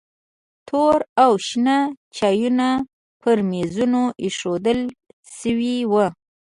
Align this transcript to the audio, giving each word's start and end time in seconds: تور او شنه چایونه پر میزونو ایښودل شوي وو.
تور 0.67 0.99
او 1.23 1.31
شنه 1.47 1.77
چایونه 2.17 2.69
پر 3.21 3.37
میزونو 3.49 4.03
ایښودل 4.21 4.79
شوي 5.39 5.75
وو. 5.91 6.05